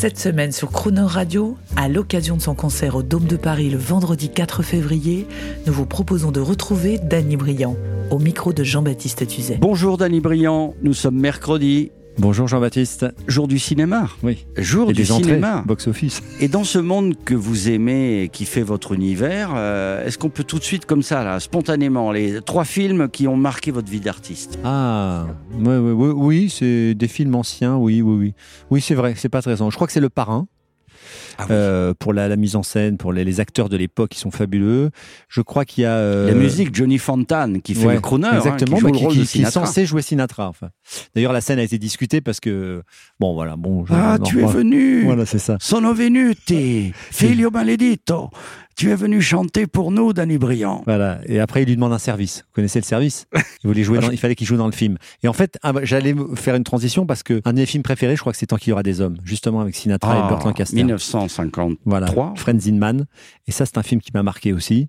[0.00, 3.76] Cette semaine sur Crooner Radio, à l'occasion de son concert au Dôme de Paris le
[3.76, 5.26] vendredi 4 février,
[5.66, 7.76] nous vous proposons de retrouver Danny Briand
[8.10, 9.58] au micro de Jean-Baptiste Tuzet.
[9.60, 11.92] Bonjour Danny Briand, nous sommes mercredi.
[12.18, 13.06] Bonjour Jean-Baptiste.
[13.28, 14.08] Jour du cinéma.
[14.22, 14.44] Oui.
[14.56, 15.62] Jour Et du des cinéma.
[15.66, 16.22] box-office.
[16.40, 20.28] Et dans ce monde que vous aimez et qui fait votre univers, euh, est-ce qu'on
[20.28, 23.90] peut tout de suite, comme ça, là, spontanément, les trois films qui ont marqué votre
[23.90, 24.58] vie d'artiste?
[24.64, 25.26] Ah,
[25.58, 28.34] ouais, ouais, ouais, oui, c'est des films anciens, oui, oui, oui.
[28.70, 29.70] Oui, c'est vrai, c'est pas très récent.
[29.70, 30.46] Je crois que c'est Le Parrain.
[31.38, 31.46] Ah oui.
[31.52, 34.30] euh, pour la, la mise en scène, pour les, les acteurs de l'époque qui sont
[34.30, 34.90] fabuleux.
[35.28, 38.28] Je crois qu'il y a euh, La musique, Johnny Fontane, qui fait ouais, le crooner,
[38.28, 40.48] hein, exactement, qui joue bah, le rôle qui- de qui est censé jouer Sinatra.
[40.48, 40.70] Enfin.
[41.14, 42.82] D'ailleurs, la scène a été discutée parce que
[43.18, 43.84] bon, voilà, bon.
[43.90, 45.56] Ah, tu es venu Voilà, c'est ça.
[45.60, 48.30] Sono venuti, figlio maledito.
[48.80, 50.82] Tu es venu chanter pour nous, Danny Briand.
[50.86, 51.20] Voilà.
[51.26, 52.44] Et après, il lui demande un service.
[52.46, 53.26] Vous connaissez le service
[53.62, 54.96] il, voulait jouer dans- il fallait qu'il joue dans le film.
[55.22, 57.82] Et en fait, ah bah, j'allais faire une transition parce que un de mes films
[57.82, 60.28] préférés, je crois que c'est Tant qu'il y aura des hommes, justement avec Sinatra et
[60.28, 60.74] Burt Lancaster.
[60.76, 61.74] 1953.
[61.84, 62.06] Voilà,
[62.36, 63.04] Friends in Man.
[63.46, 64.88] Et ça, c'est un film qui m'a marqué aussi.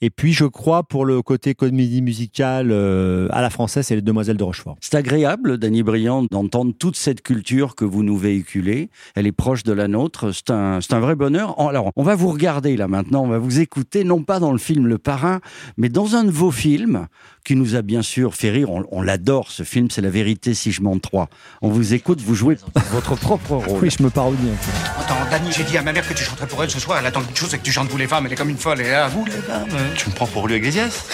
[0.00, 4.02] Et puis, je crois, pour le côté comédie musicale euh, à la française, c'est Les
[4.02, 4.76] Demoiselles de Rochefort.
[4.80, 8.90] C'est agréable, Danny Briand, d'entendre toute cette culture que vous nous véhiculez.
[9.14, 10.32] Elle est proche de la nôtre.
[10.32, 11.54] C'est un, c'est un vrai bonheur.
[11.60, 13.19] Alors, on va vous regarder là maintenant.
[13.20, 15.40] On va vous écouter, non pas dans le film Le Parrain,
[15.76, 17.06] mais dans un de vos films
[17.44, 18.70] qui nous a bien sûr fait rire.
[18.70, 19.90] On, on l'adore, ce film.
[19.90, 21.28] C'est La vérité si je m'en trois.
[21.62, 22.56] On vous écoute, vous jouez
[22.92, 23.80] votre propre rôle.
[23.82, 25.02] Oui, je me parodie un peu.
[25.02, 26.98] Attends, Dani, j'ai dit à ma mère que tu chanterais pour elle ce soir.
[26.98, 28.26] Elle attend qu'une chose, c'est que tu chantes vous les femmes.
[28.26, 28.80] Elle est comme une folle.
[28.80, 29.68] Et à vous les femmes.
[29.96, 31.04] Tu me prends pour lui Iglesias?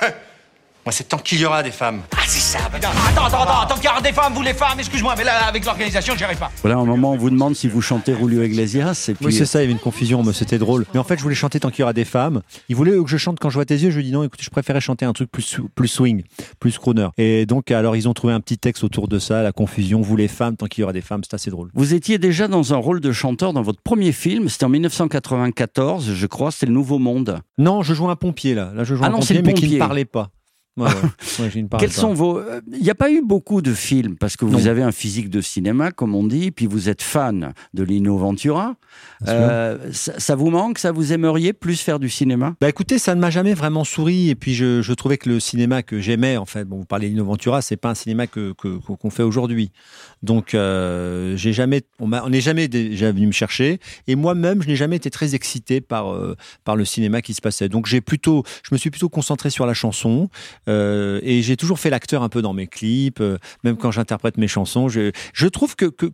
[0.86, 2.02] Moi, c'est tant qu'il y aura des femmes.
[2.12, 2.58] Ah, c'est ça.
[2.70, 4.78] bah, Attends, attends, attends, attends, qu'il y aura des femmes, vous les femmes.
[4.78, 6.52] Excuse-moi, mais là, avec l'organisation, j'y arrive pas.
[6.62, 9.06] Voilà, un moment, on vous demande si vous chantez Julio Iglesias.
[9.08, 10.86] Et puis, Oui, c'est ça, il y avait une confusion, mais c'était drôle.
[10.94, 12.40] Mais en fait, je voulais chanter tant qu'il y aura des femmes.
[12.68, 13.90] Il voulait que je chante quand je vois tes yeux.
[13.90, 16.22] Je lui dis non, écoute, je préférais chanter un truc plus, plus swing,
[16.60, 17.08] plus crooner.
[17.18, 20.02] Et donc, alors, ils ont trouvé un petit texte autour de ça, la confusion.
[20.02, 21.70] Vous les femmes, tant qu'il y aura des femmes, c'est assez drôle.
[21.74, 24.48] Vous étiez déjà dans un rôle de chanteur dans votre premier film.
[24.48, 26.52] C'était en 1994, je crois.
[26.52, 27.40] C'était Le Nouveau Monde.
[27.58, 28.70] Non, je joue un pompier là.
[28.72, 29.74] Là, je joue Ah un non, c'est pompier, le mais qui pompier.
[29.78, 30.28] ne parlait pas.
[30.76, 30.86] Ouais,
[31.38, 31.88] parlait Quels pas.
[31.88, 32.38] sont vos.
[32.38, 34.66] euh, Il n'y a pas eu beaucoup de films parce que vous Non.
[34.66, 38.74] avez un physique de cinéma, comme on dit, puis vous êtes fan de Lino Ventura.
[39.28, 42.54] Euh, ça, ça vous manque Ça vous aimeriez plus faire du cinéma?
[42.60, 45.40] Bah écoutez, ça ne m'a jamais vraiment souri et puis je, je trouvais que le
[45.40, 48.52] cinéma que j'aimais, en fait, bon, vous parlez d'Ino Ventura, c'est pas un cinéma que
[48.52, 49.70] que- qu'on fait aujourd'hui.
[50.22, 54.76] Donc euh, j'ai jamais, on n'est jamais déjà venu me chercher et moi-même je n'ai
[54.76, 57.68] jamais été très excité par euh, par le cinéma qui se passait.
[57.68, 60.28] Donc j'ai plutôt, je me suis plutôt concentré sur la chanson
[60.68, 64.36] euh, et j'ai toujours fait l'acteur un peu dans mes clips, euh, même quand j'interprète
[64.36, 64.88] mes chansons.
[64.88, 66.10] Je, je trouve que, que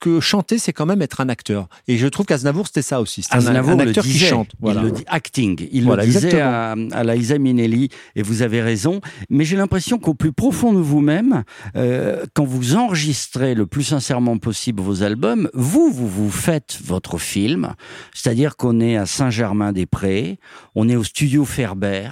[0.00, 1.68] que chanter, c'est quand même être un acteur.
[1.88, 3.22] Et je trouve qu'Aznavour, c'était ça aussi.
[3.22, 4.52] C'est un, acteur qui chante.
[4.60, 4.82] Voilà.
[4.82, 5.68] Il le dit acting.
[5.72, 9.00] Il Voilà, le disait à, à la Isa Minnelli, et vous avez raison.
[9.30, 11.44] Mais j'ai l'impression qu'au plus profond de vous-même,
[11.76, 17.18] euh, quand vous enregistrez le plus sincèrement possible vos albums, vous, vous vous faites votre
[17.18, 17.74] film.
[18.14, 20.38] C'est-à-dire qu'on est à Saint-Germain-des-Prés,
[20.74, 22.10] on est au studio Ferber,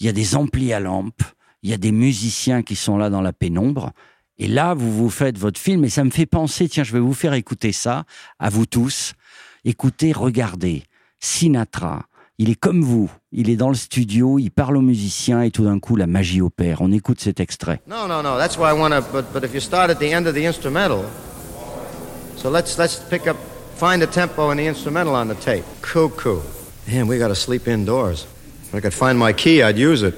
[0.00, 1.22] il y a des amplis à lampe,
[1.62, 3.92] il y a des musiciens qui sont là dans la pénombre.
[4.38, 7.00] Et là, vous vous faites votre film et ça me fait penser, tiens, je vais
[7.00, 8.04] vous faire écouter ça,
[8.38, 9.14] à vous tous.
[9.64, 10.84] Écoutez, regardez,
[11.18, 12.04] Sinatra,
[12.38, 15.64] il est comme vous, il est dans le studio, il parle aux musiciens et tout
[15.64, 16.80] d'un coup, la magie opère.
[16.82, 17.80] On écoute cet extrait.
[17.88, 18.38] No, no, no.
[18.38, 19.02] That's why I want to.
[19.12, 21.04] But, but if you start at the end of the instrumental,
[22.36, 23.36] so let's let's pick up,
[23.76, 25.64] find the tempo and the instrumental on the tape.
[25.82, 26.40] Cuckoo.
[26.86, 28.26] Man, we got sleep indoors.
[28.68, 30.14] If I could find my key, I'd use it.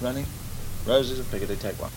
[0.00, 0.26] Running.
[0.84, 1.92] Roses of Piccadilly, take one.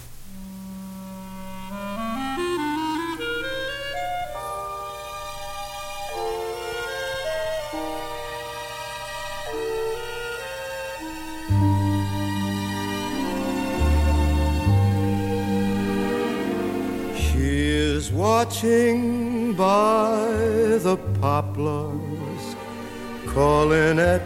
[17.18, 20.28] She is watching by
[20.78, 22.56] the poplars,
[23.26, 24.22] calling it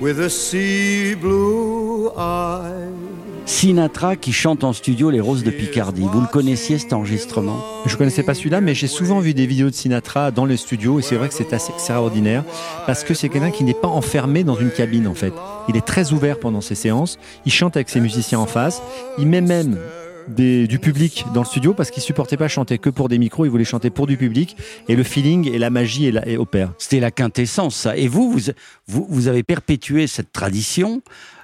[0.00, 2.92] with a sea blue eye.
[3.46, 6.06] Sinatra qui chante en studio Les Roses de Picardie.
[6.12, 7.64] Vous le connaissiez cet enregistrement?
[7.86, 10.98] Je connaissais pas celui-là, mais j'ai souvent vu des vidéos de Sinatra dans les studios
[10.98, 12.44] et c'est vrai que c'est assez extraordinaire
[12.86, 15.32] parce que c'est quelqu'un qui n'est pas enfermé dans une cabine en fait.
[15.68, 17.18] Il est très ouvert pendant ses séances.
[17.46, 18.82] Il chante avec ses musiciens en face.
[19.16, 19.78] Il met même
[20.28, 23.50] du public dans le studio parce qu'il supportait pas chanter que pour des micros, il
[23.50, 24.56] voulait chanter pour du public
[24.88, 26.72] et le feeling et la magie et, la, et opère.
[26.78, 27.96] C'était la quintessence, ça.
[27.96, 28.52] Et vous, vous,
[28.86, 31.02] vous, vous avez perpétué cette tradition.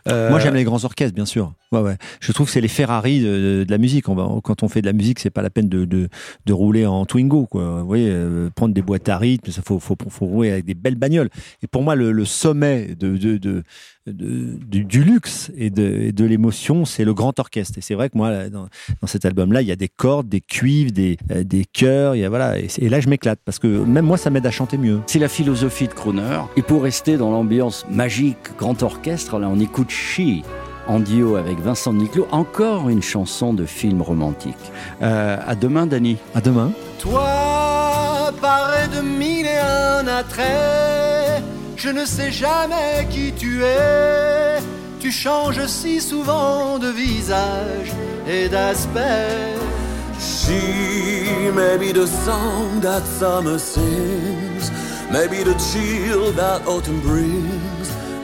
[0.09, 1.53] Euh, Moi, j'aime les grands orchestres, bien sûr.
[1.73, 1.97] Ouais, ouais.
[2.21, 4.09] Je trouve que c'est les Ferrari de, de la musique.
[4.09, 6.09] On va, quand on fait de la musique, c'est pas la peine de, de,
[6.47, 7.81] de rouler en Twingo, quoi.
[7.81, 10.75] Vous voyez, euh, prendre des boîtes à rythme, ça faut, faut, faut rouler avec des
[10.75, 11.31] belles bagnoles.
[11.63, 13.63] Et pour moi, le, le sommet de, de, de,
[14.07, 17.79] de- du, du luxe et de, et de l'émotion, c'est le grand orchestre.
[17.79, 18.69] Et c'est vrai que moi, dans,
[19.01, 22.15] dans cet album-là, il y a des cordes, des cuivres, des, euh, des chœurs.
[22.15, 22.59] Il y a voilà.
[22.59, 25.01] Et, c'est- et là, je m'éclate parce que même moi, ça m'aide à chanter mieux.
[25.07, 26.41] C'est la philosophie de Crooner.
[26.57, 30.43] Et pour rester dans l'ambiance magique, grand orchestre, là, on écoute She
[30.87, 32.29] en duo avec Vincent Niclot.
[32.31, 34.73] Encore une chanson de film romantique.
[35.03, 36.19] Euh, à demain, Dany.
[36.35, 36.73] À demain.
[36.99, 41.43] Toi, paré de mille et un attraits,
[41.77, 44.59] je ne sais jamais qui tu es.
[45.01, 47.93] Tu changes si souvent de visage
[48.29, 49.55] et d'aspect.
[50.19, 54.71] She may be the song that summer sings,
[55.11, 57.54] maybe the chill that autumn brings,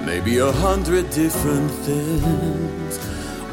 [0.05, 2.99] maybe a hundred different things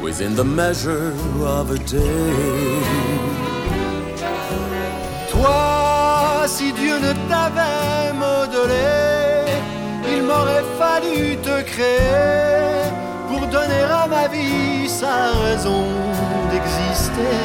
[0.00, 3.18] within the measure of a day.
[5.30, 9.44] Toi, si Dieu ne t'avait modelé,
[10.12, 12.90] il m'aurait fallu te créer
[13.28, 15.84] pour donner à ma vie sa raison
[16.50, 17.36] d'exister.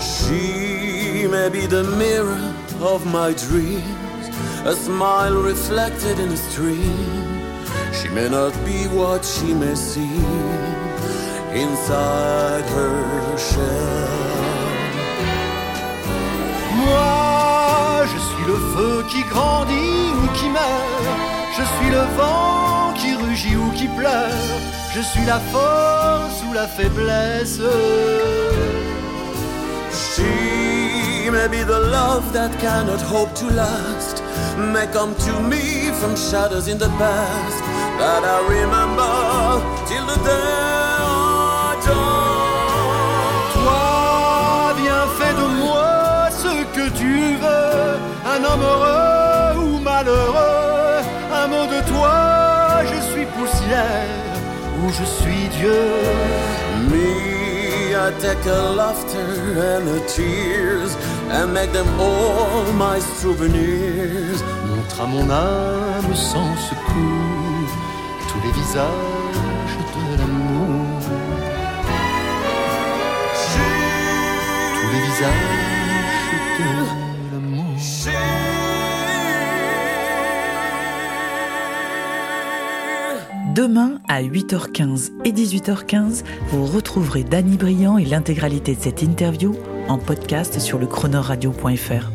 [0.00, 2.40] She may be the mirror
[2.80, 4.26] of my dreams,
[4.64, 7.19] a smile reflected in a stream.
[7.92, 10.24] She may not be what she may seem
[11.52, 14.30] inside her shell.
[16.76, 21.30] Moi, je suis le feu qui grandit ou qui meurt.
[21.56, 24.60] Je suis le vent qui rugit ou qui pleure.
[24.94, 27.60] Je suis la force ou la faiblesse.
[29.92, 34.22] She may be the love that cannot hope to last,
[34.56, 39.14] may come to me from shadows in the past that I remember
[39.88, 40.70] till the day.
[43.54, 47.14] Toi, viens fais de moi ce que tu
[47.44, 47.90] veux.
[48.34, 50.98] Un homme heureux ou malheureux.
[51.40, 52.18] Un mot de toi,
[52.90, 54.32] je suis poussière
[54.78, 55.84] ou je suis Dieu.
[56.90, 57.08] Me,
[57.92, 59.30] I take a laughter
[59.70, 60.92] and a tears
[61.30, 64.38] and make them all my souvenirs.
[64.68, 67.49] Montre à mon âme sans secours
[83.54, 89.56] Demain à 8h15 et 18h15, vous retrouverez Dany Briand et l'intégralité de cette interview
[89.88, 92.10] en podcast sur le chronoradio.fr.